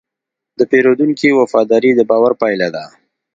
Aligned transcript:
د 0.57 0.59
پیرودونکي 0.71 1.29
وفاداري 1.39 1.91
د 1.95 2.01
باور 2.09 2.31
پايله 2.41 2.67
ده. 2.75 2.83